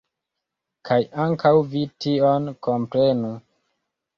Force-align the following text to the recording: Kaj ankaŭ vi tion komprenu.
Kaj 0.89 0.97
ankaŭ 1.25 1.51
vi 1.75 1.83
tion 2.07 2.49
komprenu. 2.69 3.31